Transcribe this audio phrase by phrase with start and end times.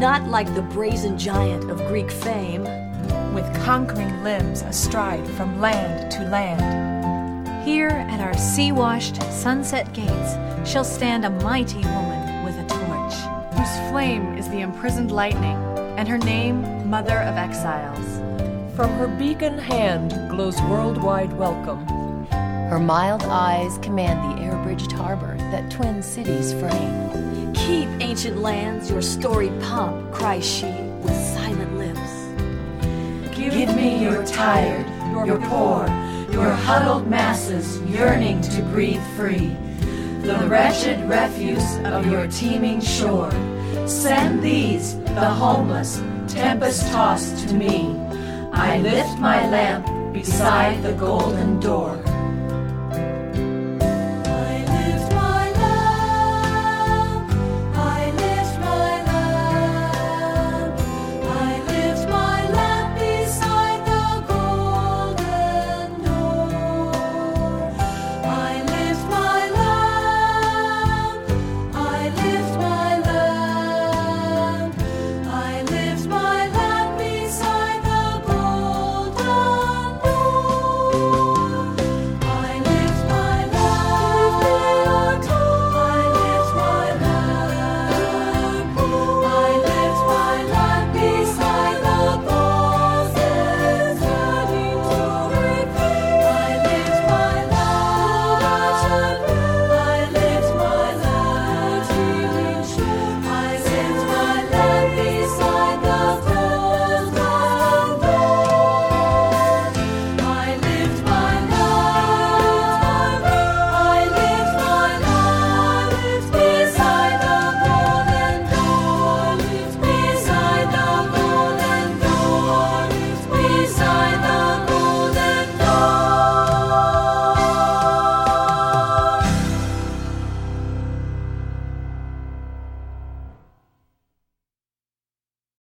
[0.00, 2.64] not like the brazen giant of Greek fame,
[3.34, 7.46] with conquering limbs astride from land to land.
[7.68, 13.14] Here at our sea washed sunset gates shall stand a mighty woman with a torch,
[13.54, 15.58] whose flame is the imprisoned lightning,
[15.98, 18.16] and her name, Mother of Exiles.
[18.74, 21.84] From her beacon hand glows worldwide welcome.
[22.70, 27.39] Her mild eyes command the air bridged harbor that twin cities frame.
[27.54, 30.70] Keep ancient lands your storied pomp, cries she
[31.00, 33.36] with silent lips.
[33.36, 34.86] Give, Give me your tired,
[35.26, 35.86] your poor,
[36.32, 39.56] your huddled masses yearning to breathe free.
[40.22, 43.32] The wretched refuse of your teeming shore.
[43.86, 47.96] Send these, the homeless, tempest tossed to me.
[48.52, 51.96] I lift my lamp beside the golden door.